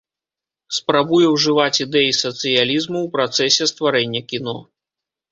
Спрабуе 0.77 1.25
ўжываць 1.33 1.81
ідэі 1.85 2.15
сацыялізму 2.21 2.97
ў 3.01 3.07
працэсе 3.17 3.67
стварэння 3.73 4.21
кіно. 4.33 4.55